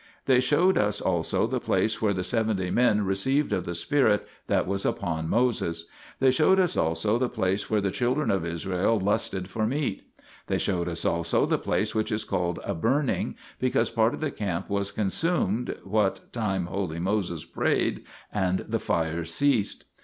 [0.25, 4.27] 1 They showed us also the place where the seventy men received of the spirit
[4.47, 5.83] that was upon Moses.
[5.83, 5.89] 2
[6.21, 10.09] They showed us also the place where the children of Israel lusted for meat.
[10.47, 14.31] They showed us also the place which is called a Burning, because part of the
[14.31, 19.85] camp was consumed what time holy Moses prayed, and the fire ceased.